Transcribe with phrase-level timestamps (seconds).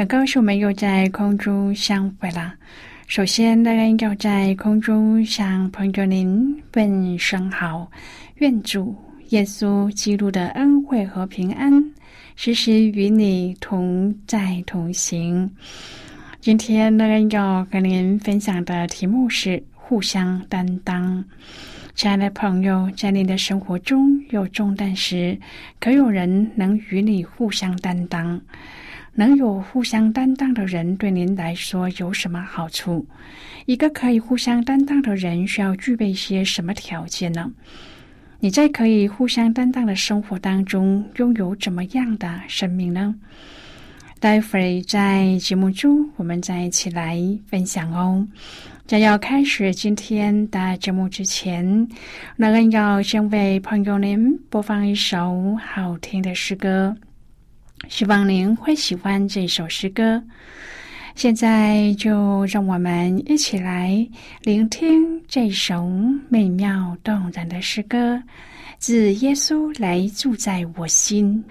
[0.00, 2.54] 很高兴我们又在空中相会了。
[3.06, 7.86] 首先，当然要在空中向朋友您问声好，
[8.36, 8.96] 愿主
[9.28, 11.70] 耶稣基督的恩惠和平安
[12.34, 15.50] 时时与你同在同行。
[16.40, 21.22] 今天，当然要跟您分享的题目是互相担当。
[21.94, 25.38] 亲爱的朋友，在你的生活中有重担时，
[25.78, 28.40] 可有人能与你互相担当？
[29.14, 33.06] 能有互相担当的人，对您来说有什么好处？
[33.66, 37.50] 一个可以互相担当的人，需要具备些什么条件呢？
[38.38, 43.14] 你在可以互相担当的生活当中，拥有怎么样的生命呢？
[44.18, 48.26] 待会儿在节目中，我们再一起来分享哦。
[48.86, 51.88] 在要开始今天的节目之前，
[52.36, 56.96] 那恩要先为朋友您播放一首好听的诗歌。
[57.90, 60.22] 希望您会喜欢这首诗歌。
[61.16, 64.08] 现在就让我们一起来
[64.42, 65.90] 聆听这首
[66.28, 68.22] 美妙动人的诗歌，
[68.78, 71.44] 自耶稣来住在我心。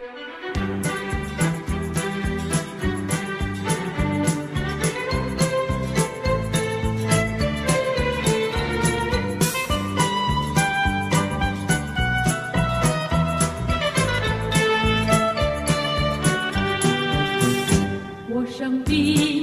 [18.78, 19.39] be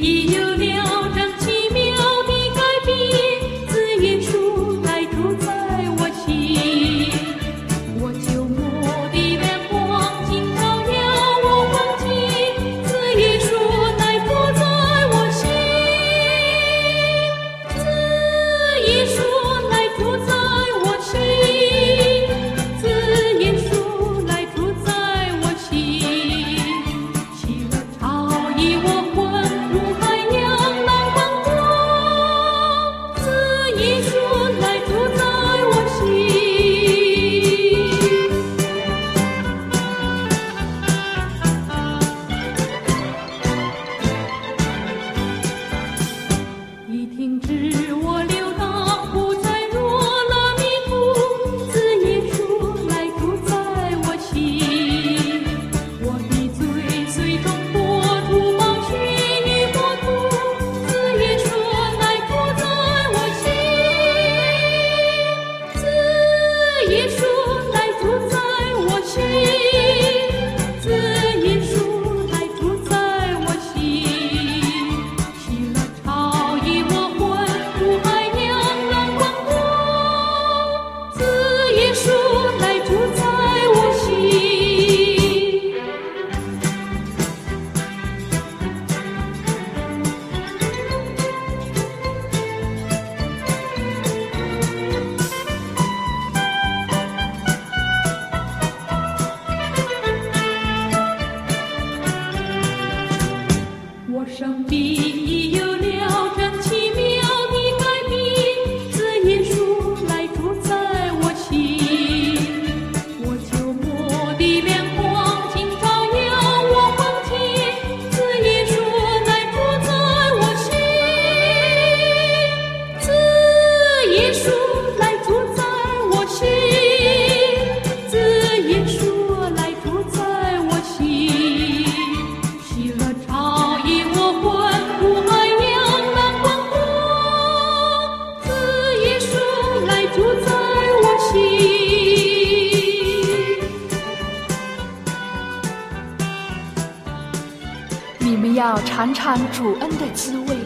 [149.67, 150.57] 主恩的滋味，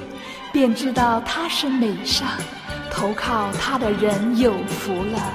[0.52, 2.28] 便知道他是美善，
[2.90, 5.32] 投靠他的人有福了。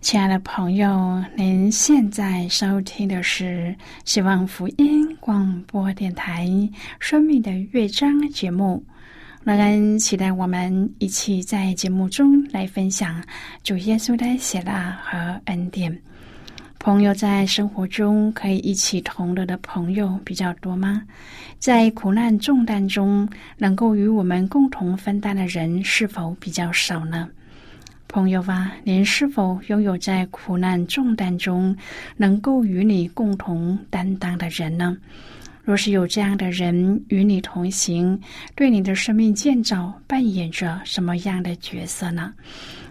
[0.00, 3.72] 亲爱的朋友，您现在收听的是
[4.04, 6.44] 希望福音广播电台
[6.98, 8.84] 《生命的乐章》节目。
[9.44, 13.22] 让人期待我们一起在节目中来分享
[13.62, 14.72] 主耶稣的喜乐
[15.04, 15.96] 和恩典。
[16.84, 21.00] 朋友在生活中可以一起同乐的朋友比较多吗？
[21.60, 27.28] 在苦难重担中能够与我们共同分担的人是否比较少呢？
[28.08, 31.76] 朋友啊，您是否拥有在苦难重担中
[32.16, 34.96] 能够与你共同担当的人呢？
[35.64, 38.20] 若是有这样的人与你同行，
[38.54, 42.34] 对你的生命建造扮演着什么样的角色呢？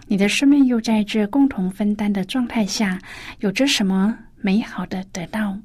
[0.08, 2.98] 你的生命又在这共同分担的状态下，
[3.40, 5.56] 有着什么美好的得到？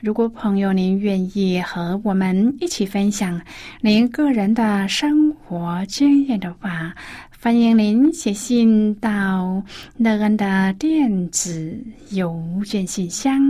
[0.00, 3.40] 如果朋友您愿意和我们一起分享
[3.80, 6.94] 您个人的生活经验的话，
[7.40, 9.62] 欢迎您写信到
[9.96, 11.76] 乐恩的电子
[12.10, 13.40] 邮件信箱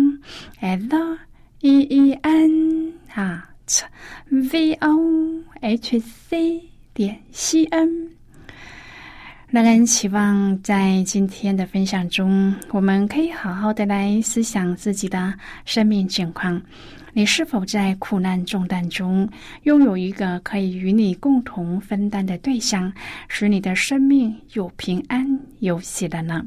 [0.61, 1.19] ，l
[1.67, 3.49] e e n 啊
[4.29, 6.61] ，v o h c
[6.93, 8.11] 点 c n。
[9.49, 15.33] 乐恩期望在今天的分享中，我们可以好好的来思想自己的
[15.65, 16.61] 生命境况。
[17.15, 19.27] 你是否在苦难重担中
[19.63, 22.93] 拥有一个可以与你共同分担的对象，
[23.27, 25.27] 使你的生命有平安
[25.61, 26.47] 有喜乐呢？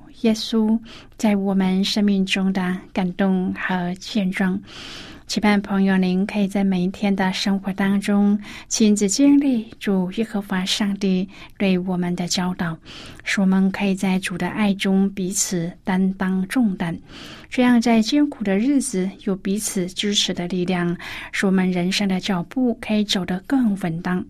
[0.21, 0.79] 耶稣
[1.17, 4.61] 在我们生命中的感动和见证。
[5.27, 8.37] 期盼朋友，您可以在每一天的生活当中
[8.67, 11.25] 亲自经历主耶和华上帝
[11.57, 12.77] 对我们的教导，
[13.23, 16.99] 使我们可以在主的爱中彼此担当重担，
[17.49, 20.97] 这样在艰苦的日子有彼此支持的力量，
[21.31, 24.25] 使我们人生的脚步可以走得更稳当。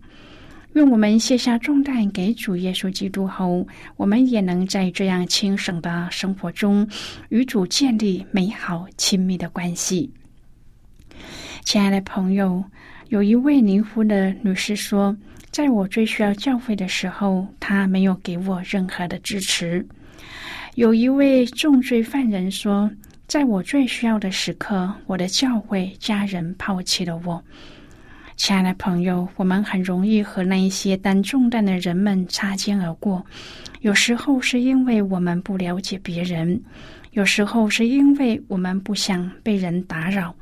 [0.74, 3.66] 愿我们卸下重担给主耶稣基督后，
[3.96, 6.88] 我们也能在这样轻省的生活中
[7.28, 10.10] 与主建立美好亲密的关系。
[11.64, 12.64] 亲爱的朋友，
[13.08, 15.14] 有一位离婚的女士说，
[15.50, 19.86] 在我最需要教会的时候，她没有给我任何的支持。
[20.74, 22.90] 有一位重罪犯人说，
[23.26, 27.44] 在我最需要的时刻，我的教会家人抛弃了我。
[28.36, 33.24] 亲爱的朋友，我们很容易和那一些担重担的人们擦肩而过。
[33.80, 36.60] 有时候是因为我们不了解别人，
[37.12, 40.34] 有时候是因为我们不想被人打扰。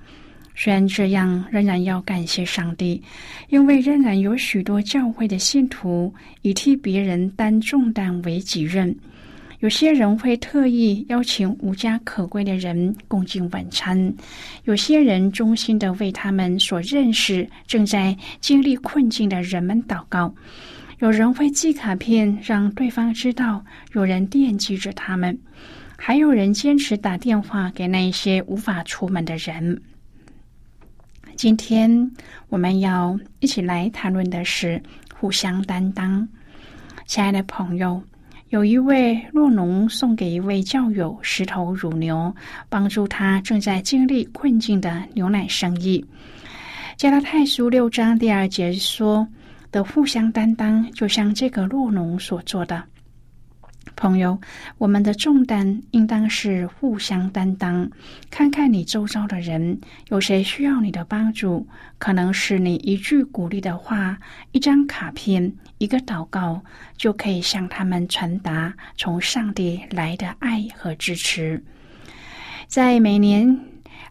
[0.55, 3.03] 虽然这样，仍然要感谢上帝，
[3.49, 8.95] 因为仍然有许多教会的信徒以替别人担重担为己任。
[9.61, 14.15] 有些人会特意邀请无家可归的人共进晚餐，
[14.65, 20.35] 有些人衷心的为他们所认识正在经历困境的人们祷告。
[21.01, 25.39] 有人会寄卡片让对方知道有人惦记着他们，
[25.97, 29.83] 还有人坚持打电话给那些无法出门的人。
[31.37, 32.11] 今天
[32.49, 34.83] 我们要一起来谈论的是
[35.15, 36.27] 互相担当。
[37.05, 38.03] 亲爱的朋友，
[38.51, 42.35] 有一位弱农送给一位教友十头乳牛，
[42.69, 46.05] 帮助他正在经历困境的牛奶生意。
[46.97, 49.25] 加拉太书六章第二节说
[49.71, 52.83] 的互相担当，就像这个弱农所做的。
[53.95, 54.37] 朋友，
[54.79, 57.89] 我们的重担应当是互相担当。
[58.31, 59.79] 看看你周遭的人，
[60.09, 61.65] 有谁需要你的帮助？
[61.99, 64.19] 可能是你一句鼓励的话、
[64.51, 66.63] 一张卡片、一个祷告，
[66.99, 71.63] 就可以向他们传达从上帝来的爱和支持。
[72.67, 73.59] 在每年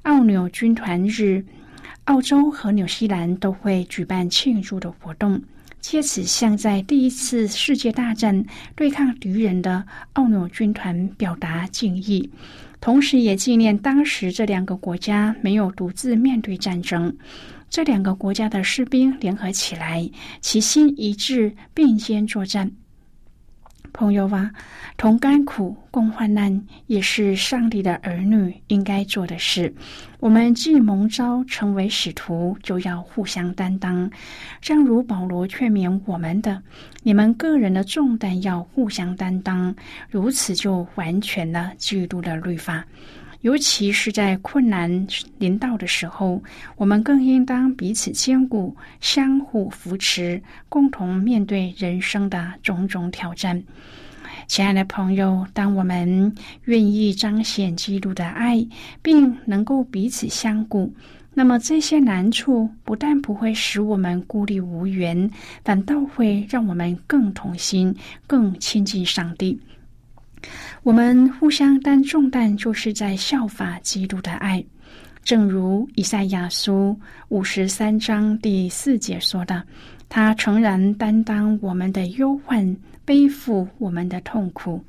[0.01, 1.45] 澳纽军团日，
[2.05, 5.39] 澳洲和纽西兰都会举办庆祝的活动。
[5.79, 8.43] 借此向在第一次世界大战
[8.75, 12.27] 对抗敌人的奥纽军团表达敬意，
[12.81, 17.15] 同时也纪念当时这两个国家没有独自面对战争，
[17.69, 20.09] 这两个国家的士兵联合起来，
[20.41, 22.71] 齐心一致并肩作战。
[23.91, 24.51] 朋友啊，
[24.97, 29.73] 同甘苦共患难，也是上帝的儿女应该做的事。
[30.19, 34.09] 我们既蒙召成为使徒，就要互相担当。
[34.61, 36.61] 正如保罗劝勉我们的
[37.01, 39.75] ：“你们个人的重担要互相担当，
[40.09, 42.85] 如此就完全了基督的律法。”
[43.41, 46.43] 尤其是在困难临到的时候，
[46.75, 53.63] 我们更应当彼此兼顾，相互扶持，共同面对人生的种种挑战。
[54.47, 58.67] 亲爱的朋友，当我们愿意彰显基督的爱，
[59.01, 60.93] 并能够彼此相顾，
[61.33, 65.29] 那么这些难处不但不会使我们孤立无援，
[65.63, 67.95] 反倒会让我们更同心，
[68.27, 69.59] 更亲近上帝。
[70.83, 74.63] 我们互相担重担，就是在效法基督的爱。
[75.23, 79.61] 正如以赛亚书五十三章第四节说的
[80.09, 84.83] ：“他诚然担当我们的忧患，背负我们的痛苦。”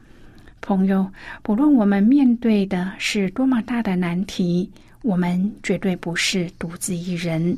[0.62, 1.10] 朋友，
[1.42, 4.70] 不论我们面对的是多么大的难题，
[5.02, 7.56] 我们绝对不是独自一人。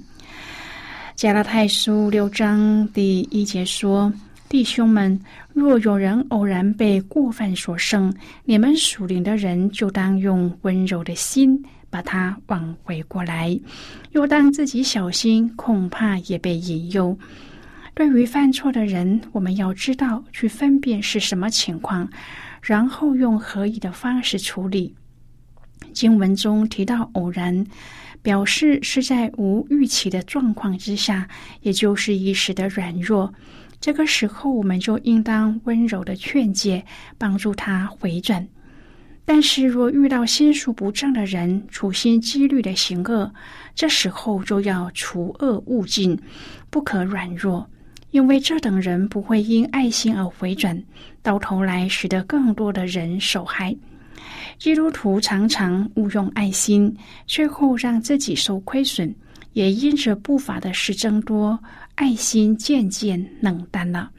[1.14, 4.12] 加拉太书六章第一节说。
[4.52, 5.18] 弟兄们，
[5.54, 13.58] 若有人偶然被过犯所胜，你们属灵的人就当用温柔的心把他挽回过来；
[14.10, 17.18] 又当自己小心，恐怕也被引诱。
[17.94, 22.06] 对于犯错的人，我们要知道去分辨是什么情况，
[22.60, 24.94] 然后用合宜的方式处理。
[25.94, 27.66] 经文中提到偶然，
[28.20, 31.26] 表示是在无预期的状况之下，
[31.62, 33.32] 也就是一时的软弱。
[33.82, 36.84] 这个时候，我们就应当温柔的劝诫，
[37.18, 38.46] 帮助他回转。
[39.24, 43.28] 但是，若遇到心术不正的人，处心积虑的行恶，
[43.74, 46.16] 这时候就要除恶务尽，
[46.70, 47.68] 不可软弱，
[48.12, 50.80] 因为这等人不会因爱心而回转，
[51.20, 53.74] 到头来使得更多的人受害。
[54.58, 56.96] 基督徒常常误用爱心，
[57.26, 59.12] 最后让自己受亏损，
[59.54, 61.58] 也因着不法的事增多。
[62.02, 64.10] 爱心渐渐冷淡了。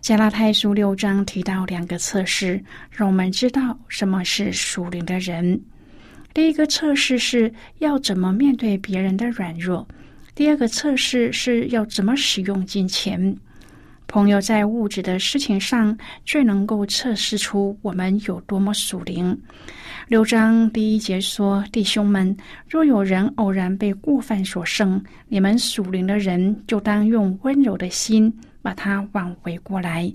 [0.00, 5.60] 加拉太书六章提到两个测试，让我们知道什么是属灵的人。
[6.32, 9.84] 第一个测试是要怎么面对别人的软弱；
[10.36, 13.36] 第二个测试是要怎么使用金钱。
[14.06, 19.36] 朋友在物质的事情上最能够测试出我们有多么属灵。
[20.08, 22.34] 六章第一节说：“弟兄们，
[22.66, 24.98] 若有人偶然被过犯所胜，
[25.28, 30.10] 你们属灵的人就当用温柔的心把他挽回过来；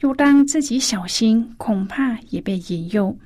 [0.00, 3.16] 又当自己小心，恐怕也被引诱。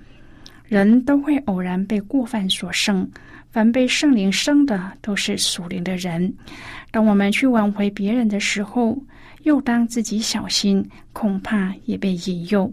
[0.66, 3.10] 人都会偶然被过犯所胜，
[3.50, 6.30] 凡被圣灵生的都是属灵的人。
[6.90, 9.02] 当我们去挽回别人的时候，
[9.44, 12.70] 又当自己小心，恐怕也被引诱。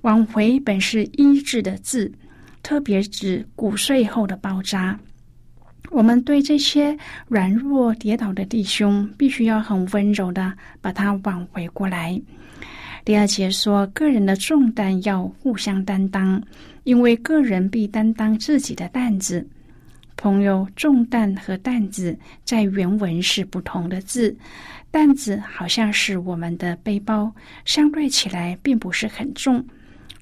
[0.00, 2.10] 挽回本是医治的字。”
[2.66, 4.98] 特别指骨碎后的包扎。
[5.92, 12.20] 我们对这些软弱跌倒的弟兄，必须要很温柔的把他挽回过来。
[13.04, 16.42] 第二节说，个人的重担要互相担当，
[16.82, 19.46] 因为个人必担当自己的担子。
[20.16, 24.36] 朋友，重担和担子在原文是不同的字，
[24.90, 27.32] 担子好像是我们的背包，
[27.64, 29.64] 相对起来并不是很重，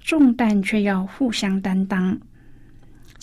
[0.02, 2.14] 重担却要互相担当。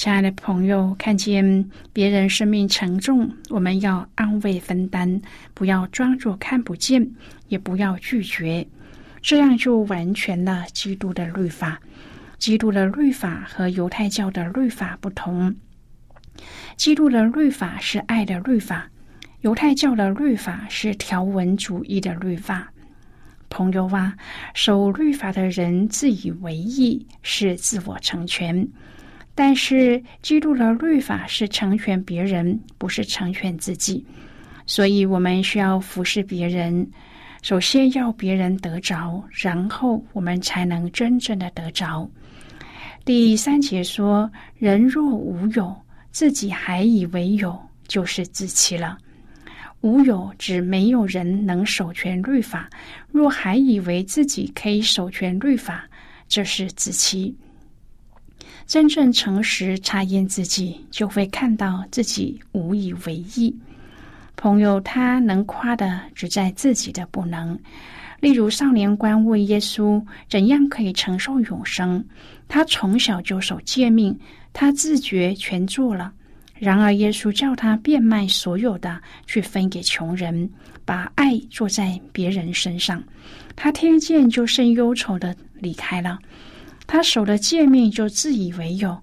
[0.01, 5.21] 亲爱的朋友，看见别人生命沉重，我们要安慰分担，
[5.53, 7.11] 不要装作看不见，
[7.49, 8.65] 也不要拒绝，
[9.21, 11.79] 这样就完全了基督的律法。
[12.39, 15.55] 基督的律法和犹太教的律法不同，
[16.75, 18.89] 基督的律法是爱的律法，
[19.41, 22.73] 犹太教的律法是条文主义的律法。
[23.49, 24.17] 朋友啊，
[24.55, 28.67] 守律法的人自以为意，是自我成全。
[29.33, 34.05] 但是，基督的律法是成全别人，不是成全自己。
[34.65, 36.85] 所以，我们需要服侍别人，
[37.41, 42.07] 首先要别人得着，然后我们才能真正的得着。
[43.03, 45.75] 第三节说：“人若无有，
[46.11, 48.97] 自己还以为有，就是自欺了。
[49.79, 52.69] 无有指没有人能守全律法，
[53.09, 55.83] 若还以为自己可以守全律法，
[56.27, 57.35] 这是自欺。”
[58.71, 63.53] 真正诚实查验自己，就会看到自己无以为意。
[64.37, 67.59] 朋友，他能夸的只在自己的不能。
[68.21, 72.01] 例如，少年官问耶稣怎样可以承受永生，
[72.47, 74.17] 他从小就守诫命，
[74.53, 76.13] 他自觉全做了。
[76.57, 80.49] 然而，耶稣叫他变卖所有的，去分给穷人，
[80.85, 83.03] 把爱做在别人身上。
[83.53, 86.17] 他听见就甚忧愁的离开了。
[86.93, 89.01] 他守的诫命就自以为有，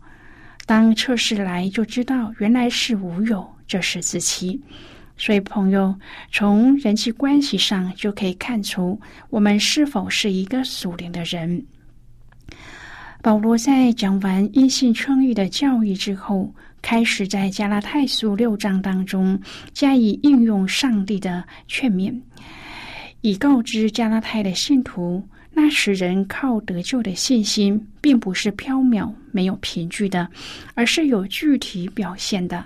[0.67, 4.61] 当测试来就知道原来是无有，这是自欺。
[5.17, 5.99] 所以，朋友，
[6.31, 11.65] 从人际关系上就可以看出我们是否是一个属灵的人。
[13.23, 19.41] 保罗在讲完因信称义的教义之后，开始在加拉太书六章当中
[19.73, 22.21] 加以应用上帝的劝勉，
[23.23, 25.27] 以告知加拉太的信徒，
[25.61, 30.29] 那使人靠得救的信心，并不是缥缈没有凭据的，
[30.75, 32.65] 而是有具体表现的。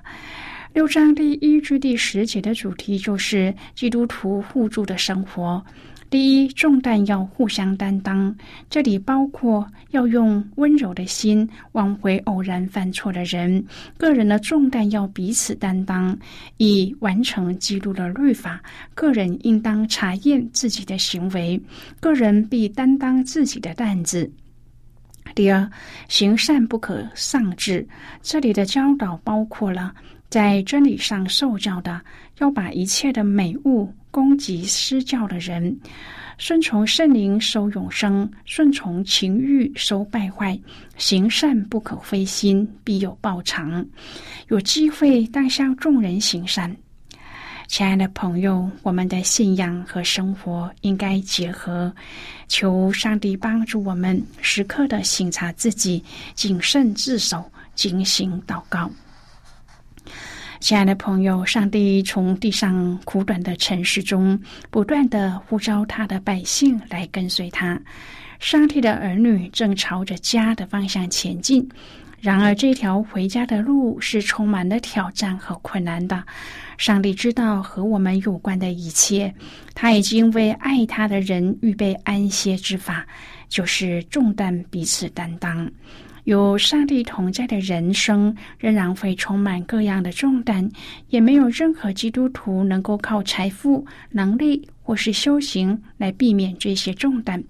[0.74, 5.64] 六章第一至第十节的主题就是基督徒互助的生活。
[6.12, 8.36] 第一，重担要互相担当，
[8.68, 13.64] 这里包括要用温柔的心挽回偶然犯错的人；
[13.96, 16.14] 个人的重担要彼此担当，
[16.58, 18.62] 以完成基督的律法。
[18.94, 21.58] 个人应当查验自己的行为，
[21.98, 24.30] 个人必担当自己的担子。
[25.34, 25.66] 第二，
[26.08, 27.88] 行善不可丧志，
[28.20, 29.94] 这里的教导包括了。
[30.28, 32.00] 在真理上受教的，
[32.38, 35.74] 要把一切的美物供给施教的人；
[36.38, 40.56] 顺从圣灵收永生，顺从情欲收败坏。
[40.96, 43.84] 行善不可灰心，必有报偿。
[44.48, 46.76] 有机会当向众人行善。
[47.68, 51.90] 亲爱的朋友，我们的信仰和生活应该结合。
[52.46, 56.04] 求上帝帮助我们，时刻的省察自己，
[56.34, 57.42] 谨慎自守，
[57.74, 58.90] 警醒祷告。
[60.62, 64.40] 亲爱的朋友，上帝从地上苦短的城市中
[64.70, 67.76] 不断的呼召他的百姓来跟随他。
[68.38, 71.68] 上帝的儿女正朝着家的方向前进，
[72.20, 76.22] 然而这条回家的路是充满了挑战和困难的。
[76.78, 79.34] 上帝知道和我们有关的一切，
[79.74, 83.04] 他已经为爱他的人预备安歇之法，
[83.48, 85.68] 就是重担彼此担当。
[86.24, 90.70] 有上帝同在的人生，仍然会充满各样的重担，
[91.08, 97.42] 也没有任何基督徒能够靠财富、能力或是修行来避免这些重担。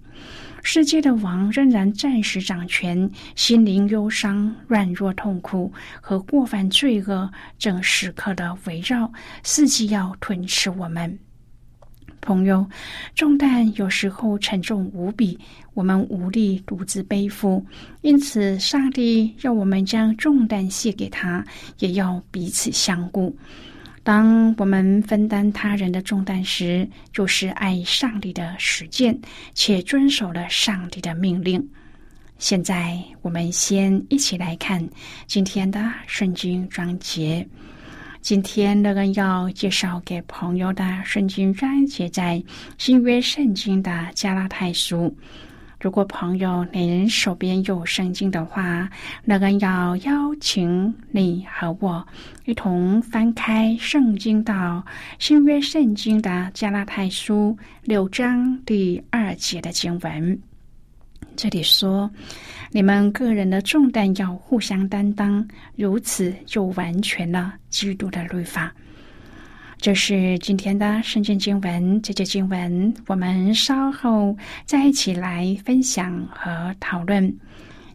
[0.62, 9.12] 世界的王仍然暂时掌权，心灵忧伤、软弱、痛苦和过犯罪恶正时刻的围绕，
[9.44, 11.18] 伺机要吞噬我们。
[12.22, 12.64] 朋友，
[13.14, 15.38] 重担有时候沉重无比，
[15.74, 17.62] 我们无力独自背负，
[18.00, 21.44] 因此上帝要我们将重担卸给他，
[21.80, 23.36] 也要彼此相顾。
[24.04, 29.16] 当我们分担他人的重担时，就是爱上帝的实践，
[29.54, 31.68] 且遵守了上帝的命令。
[32.38, 34.88] 现在，我们先一起来看
[35.26, 37.46] 今天的圣经章节。
[38.22, 42.40] 今天乐恩要介绍给朋友的圣经章节在
[42.78, 45.12] 新约圣经的加拉太书。
[45.80, 48.88] 如果朋友您手边有圣经的话，
[49.24, 52.06] 乐恩要邀请你和我
[52.44, 54.86] 一同翻开圣经到
[55.18, 60.40] 新约圣经的加拉太书六章第二节的经文。
[61.36, 62.10] 这里说。
[62.74, 68.72] 你们个人的重担要互相担当，如此就完全了基督的律法。
[69.76, 77.36] 这是今天的圣经经文，这节经文我们稍后再一起来分享和讨论。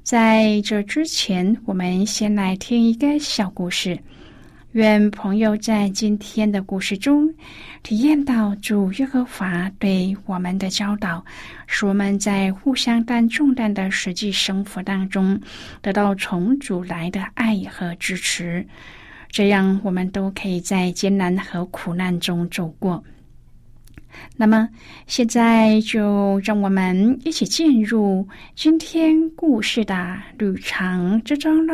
[0.03, 3.97] 在这之前，我们先来听一个小故事。
[4.77, 7.33] 愿朋友在今天的故事中
[7.81, 11.25] 体验到主耶和华对我们的教导，
[11.65, 15.41] 使我们在互相担重担的实际生活当中
[15.81, 18.63] 得到从主来的爱和支持，
[19.31, 23.03] 这样我们都可以在艰难和苦难中走过。
[24.35, 24.69] 那么，
[25.07, 31.73] 现在就让我们一起进入今天故事的旅程之中喽。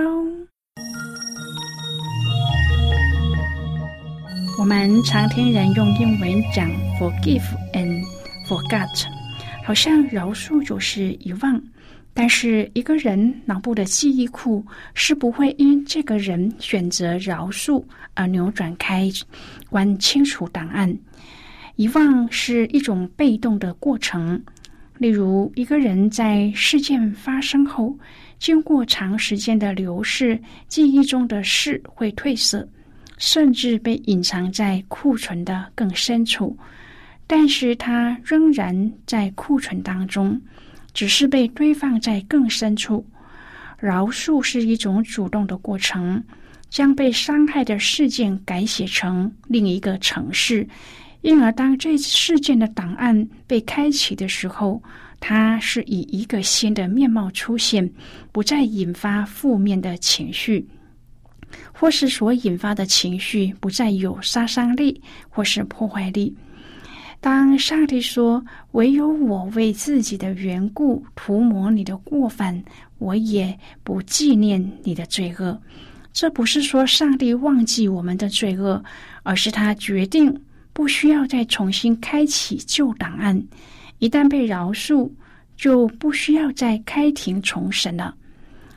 [4.60, 7.42] 我们常听人用英文讲 “forgive
[7.74, 8.04] and
[8.48, 9.06] forget”，
[9.66, 11.62] 好像饶恕就是遗忘。
[12.14, 14.64] 但是一个人脑部的记忆库
[14.94, 19.10] 是不会因这个人选择饶恕而扭转开
[19.70, 20.96] 关清除档案。
[21.76, 24.42] 遗忘是一种被动的过程。
[25.00, 27.98] 例如，一个人在事件发生后，
[28.38, 32.66] 经过长时间的流逝，记忆中的事会褪色。
[33.18, 36.58] 甚至被隐藏在库存的更深处，
[37.28, 40.42] 但是它仍然在库存当中，
[40.94, 43.06] 只是被堆放在更深处。
[43.80, 46.24] 饶恕是一种主动的过程，
[46.70, 50.68] 将被伤害的事件改写成另一个城市，
[51.22, 54.82] 因而当这事件的档案被开启的时候，
[55.20, 57.90] 它是以一个新的面貌出现，
[58.32, 60.66] 不再引发负面的情绪，
[61.72, 66.36] 或是所引发的情绪不再有杀伤力或是破坏力。
[67.20, 72.62] 当上帝说：“唯有我为自己的缘故涂抹你的过犯，
[72.98, 75.62] 我也不纪念你的罪恶。”
[76.12, 78.84] 这不是说上帝忘记我们的罪恶，
[79.24, 83.42] 而是他决定不需要再重新开启旧档案。
[84.00, 85.10] 一旦被饶恕，
[85.56, 88.14] 就不需要再开庭重审了。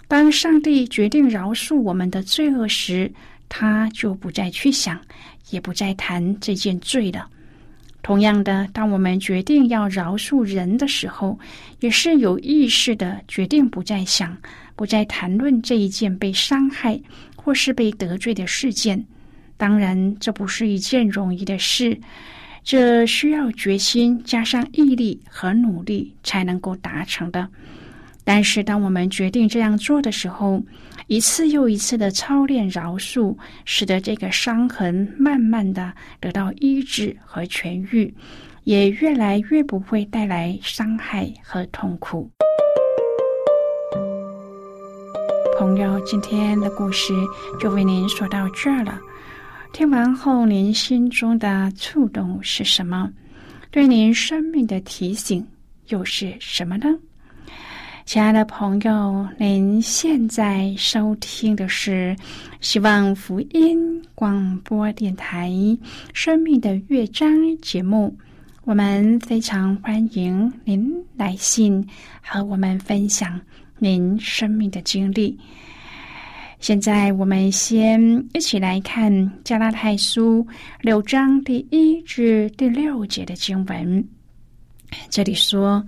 [0.09, 3.11] 当上帝决定饶恕我们的罪恶时，
[3.49, 5.01] 他就不再去想，
[5.51, 7.29] 也不再谈这件罪了。
[8.03, 11.37] 同样的，当我们决定要饶恕人的时候，
[11.81, 14.37] 也是有意识的决定不再想。
[14.77, 17.01] 不再谈论这一件被伤害
[17.35, 19.03] 或是被得罪的事件。
[19.57, 21.99] 当然，这不是一件容易的事，
[22.63, 27.49] 这需要决心加上毅力和努力才能够达成的。
[28.29, 30.61] 但是，当我们决定这样做的时候，
[31.07, 38.13] 一次又一次的操练饶恕，使得这个伤痕慢慢的得到医治和痊愈，
[38.65, 42.29] 也越来越不会带来伤害和痛苦。
[45.57, 47.15] 朋友，今天的故事
[47.61, 48.99] 就为您说到这儿了。
[49.73, 53.09] 听完后，您心中的触动是什么？
[53.71, 55.47] 对您生命的提醒
[55.91, 56.87] 又是什么呢？
[58.07, 62.17] 亲爱的朋友，您现在收听的是
[62.61, 65.51] 希望福音广播电台
[66.15, 67.29] 《生命的乐章》
[67.61, 68.17] 节目。
[68.63, 71.85] 我们非常欢迎您来信
[72.23, 73.41] 和我们分享。
[73.77, 75.37] 您生命的经历。
[76.61, 78.01] 现在，我们先
[78.35, 80.47] 一起来看《加拉太书》
[80.81, 84.09] 六章第一至第六节的经文。
[85.11, 85.85] 这里说：“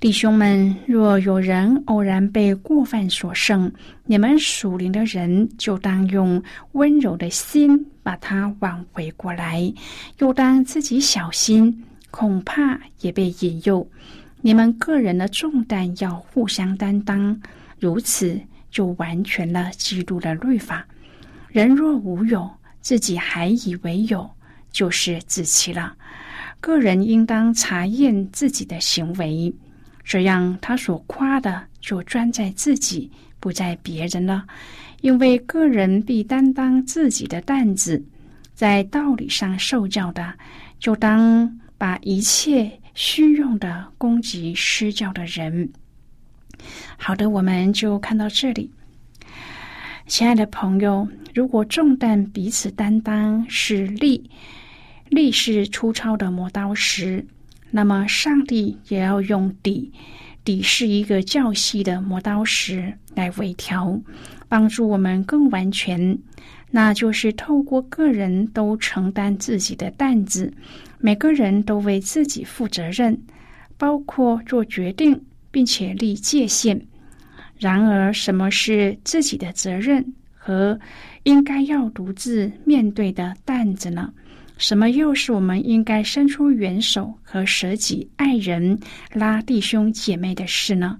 [0.00, 3.70] 弟兄们，若有人偶然被过犯所胜，
[4.06, 9.70] 你们属灵的人就当用温柔的心把他挽回过来，
[10.16, 13.86] 又当自己小心，恐怕也被引诱。”
[14.40, 17.38] 你们个人的重担要互相担当，
[17.78, 20.82] 如此就完全了基督的律法。
[21.48, 24.30] 人若无有，自己还以为有，
[24.72, 25.94] 就是自欺了。
[26.58, 29.54] 个人应当查验自己的行为，
[30.10, 34.44] 这样他所夸的就专在自己，不在别人了。
[35.02, 38.04] 因为个人必担当自己的担子，
[38.52, 40.34] 在道理上受教的，
[40.80, 42.68] 就当把一切。
[42.92, 45.70] 虚用的攻击施教的人。
[46.98, 48.68] 好的，我们就看到这里。
[50.08, 54.28] 亲爱的朋友，如果重担彼此担当是力，
[55.08, 57.24] 力是粗糙的磨刀石，
[57.70, 59.92] 那么上帝也要用底，
[60.44, 64.00] 底是一个较细的磨刀石来微调，
[64.48, 66.18] 帮助我们更完全。
[66.70, 70.52] 那就是透过个人都承担自己的担子。
[70.98, 73.20] 每个人都为自己负责任，
[73.76, 76.80] 包括做决定，并且立界限。
[77.58, 80.78] 然而，什么是自己的责任和
[81.24, 84.12] 应该要独自面对的担子呢？
[84.60, 88.78] 什么又是我们应该伸出援手和舍己爱人、
[89.14, 90.98] 拉弟兄姐妹的事呢？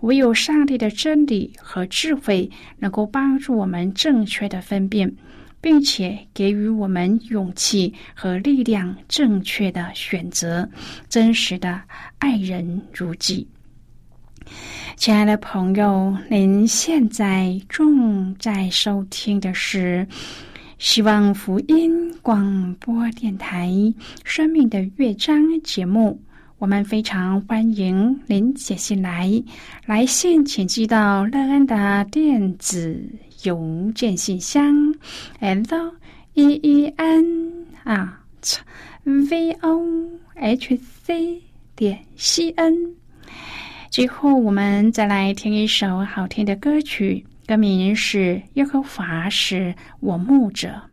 [0.00, 5.10] 唯有上帝的真理和智慧能够帮助我们正确的分辨。
[5.58, 10.68] 并且给予我们勇气和力量，正确的选择，
[11.08, 11.80] 真实的
[12.18, 13.44] 爱人如己。
[14.94, 20.06] 亲爱的朋友，您现在正在收听的是
[20.78, 23.68] 希望福音广播电台
[24.24, 26.20] 《生命的乐章》节目。
[26.58, 29.42] 我们非常欢迎您写信来，
[29.86, 33.02] 来信请寄到乐安的电子
[33.44, 34.94] 邮件信箱
[35.40, 35.94] ，l
[36.34, 38.20] e e n 啊
[39.04, 41.40] ，v o h c
[41.74, 42.94] 点 c n。
[43.90, 48.18] 最后，我们再来听一首好听的歌曲，歌名是
[48.54, 50.90] 《耶和华是我牧者》。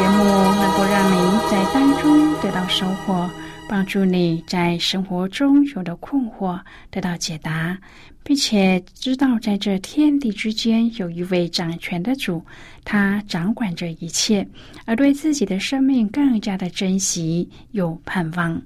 [0.00, 3.30] 节目能够让您在当中得到收获，
[3.68, 6.58] 帮助你在生活中有的困惑
[6.90, 7.76] 得到解答，
[8.22, 12.42] 并且知道在这天地之间有一位掌权的主，
[12.82, 14.48] 他掌管着一切，
[14.86, 18.58] 而对自己的生命更加的珍惜有盼望。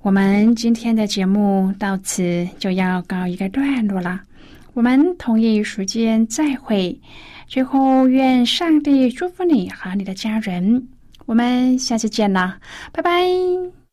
[0.00, 4.22] 我们今天的节目到此就要告一个段落了，
[4.76, 7.00] 我们同一时间再会。
[7.48, 10.86] 最后，愿上帝祝福你和你的家人。
[11.24, 12.60] 我们下次见啦，
[12.92, 13.85] 拜拜。